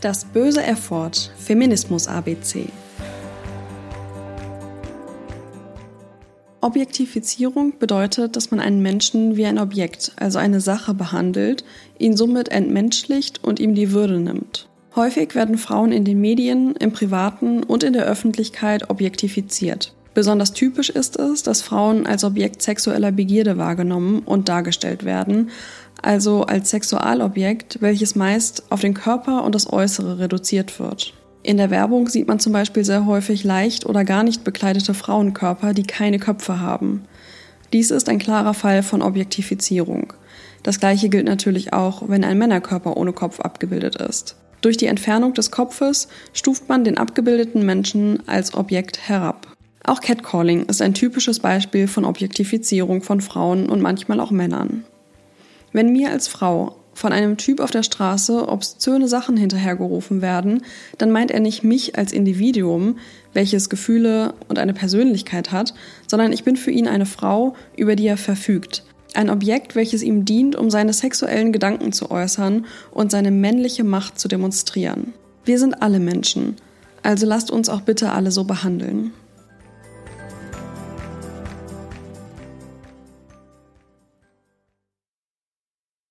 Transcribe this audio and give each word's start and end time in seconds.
Das 0.00 0.24
böse 0.24 0.62
Erford 0.62 1.30
Feminismus 1.36 2.08
ABC 2.08 2.68
Objektifizierung 6.62 7.78
bedeutet, 7.78 8.34
dass 8.34 8.50
man 8.50 8.60
einen 8.60 8.80
Menschen 8.80 9.36
wie 9.36 9.44
ein 9.44 9.58
Objekt, 9.58 10.12
also 10.16 10.38
eine 10.38 10.60
Sache 10.60 10.94
behandelt, 10.94 11.64
ihn 11.98 12.16
somit 12.16 12.48
entmenschlicht 12.48 13.44
und 13.44 13.60
ihm 13.60 13.74
die 13.74 13.92
Würde 13.92 14.20
nimmt. 14.20 14.68
Häufig 14.96 15.34
werden 15.34 15.58
Frauen 15.58 15.92
in 15.92 16.04
den 16.04 16.20
Medien, 16.20 16.76
im 16.76 16.92
Privaten 16.92 17.62
und 17.62 17.82
in 17.82 17.92
der 17.92 18.04
Öffentlichkeit 18.04 18.88
objektifiziert. 18.88 19.94
Besonders 20.12 20.52
typisch 20.52 20.90
ist 20.90 21.18
es, 21.18 21.42
dass 21.42 21.62
Frauen 21.62 22.06
als 22.06 22.24
Objekt 22.24 22.62
sexueller 22.62 23.12
Begierde 23.12 23.58
wahrgenommen 23.58 24.20
und 24.20 24.48
dargestellt 24.48 25.04
werden, 25.04 25.50
also 26.02 26.44
als 26.44 26.70
Sexualobjekt, 26.70 27.78
welches 27.80 28.16
meist 28.16 28.64
auf 28.70 28.80
den 28.80 28.94
Körper 28.94 29.44
und 29.44 29.54
das 29.54 29.72
Äußere 29.72 30.18
reduziert 30.18 30.80
wird. 30.80 31.14
In 31.42 31.56
der 31.56 31.70
Werbung 31.70 32.08
sieht 32.08 32.28
man 32.28 32.40
zum 32.40 32.52
Beispiel 32.52 32.84
sehr 32.84 33.06
häufig 33.06 33.44
leicht 33.44 33.86
oder 33.86 34.04
gar 34.04 34.24
nicht 34.24 34.44
bekleidete 34.44 34.94
Frauenkörper, 34.94 35.72
die 35.72 35.84
keine 35.84 36.18
Köpfe 36.18 36.60
haben. 36.60 37.04
Dies 37.72 37.90
ist 37.90 38.08
ein 38.08 38.18
klarer 38.18 38.52
Fall 38.52 38.82
von 38.82 39.00
Objektifizierung. 39.00 40.12
Das 40.62 40.80
gleiche 40.80 41.08
gilt 41.08 41.26
natürlich 41.26 41.72
auch, 41.72 42.08
wenn 42.08 42.24
ein 42.24 42.36
Männerkörper 42.36 42.96
ohne 42.96 43.12
Kopf 43.12 43.40
abgebildet 43.40 43.96
ist. 43.96 44.36
Durch 44.60 44.76
die 44.76 44.86
Entfernung 44.86 45.32
des 45.32 45.50
Kopfes 45.50 46.08
stuft 46.34 46.68
man 46.68 46.84
den 46.84 46.98
abgebildeten 46.98 47.64
Menschen 47.64 48.28
als 48.28 48.52
Objekt 48.52 49.08
herab. 49.08 49.49
Auch 49.90 50.00
Catcalling 50.00 50.66
ist 50.66 50.82
ein 50.82 50.94
typisches 50.94 51.40
Beispiel 51.40 51.88
von 51.88 52.04
Objektifizierung 52.04 53.02
von 53.02 53.20
Frauen 53.20 53.68
und 53.68 53.82
manchmal 53.82 54.20
auch 54.20 54.30
Männern. 54.30 54.84
Wenn 55.72 55.90
mir 55.90 56.12
als 56.12 56.28
Frau 56.28 56.76
von 56.94 57.12
einem 57.12 57.36
Typ 57.36 57.58
auf 57.58 57.72
der 57.72 57.82
Straße 57.82 58.48
obszöne 58.48 59.08
Sachen 59.08 59.36
hinterhergerufen 59.36 60.22
werden, 60.22 60.62
dann 60.98 61.10
meint 61.10 61.32
er 61.32 61.40
nicht 61.40 61.64
mich 61.64 61.98
als 61.98 62.12
Individuum, 62.12 62.98
welches 63.32 63.68
Gefühle 63.68 64.34
und 64.46 64.60
eine 64.60 64.74
Persönlichkeit 64.74 65.50
hat, 65.50 65.74
sondern 66.06 66.32
ich 66.32 66.44
bin 66.44 66.54
für 66.54 66.70
ihn 66.70 66.86
eine 66.86 67.04
Frau, 67.04 67.56
über 67.76 67.96
die 67.96 68.06
er 68.06 68.16
verfügt. 68.16 68.84
Ein 69.14 69.28
Objekt, 69.28 69.74
welches 69.74 70.04
ihm 70.04 70.24
dient, 70.24 70.54
um 70.54 70.70
seine 70.70 70.92
sexuellen 70.92 71.50
Gedanken 71.50 71.92
zu 71.92 72.12
äußern 72.12 72.64
und 72.92 73.10
seine 73.10 73.32
männliche 73.32 73.82
Macht 73.82 74.20
zu 74.20 74.28
demonstrieren. 74.28 75.14
Wir 75.44 75.58
sind 75.58 75.82
alle 75.82 75.98
Menschen, 75.98 76.54
also 77.02 77.26
lasst 77.26 77.50
uns 77.50 77.68
auch 77.68 77.80
bitte 77.80 78.12
alle 78.12 78.30
so 78.30 78.44
behandeln. 78.44 79.12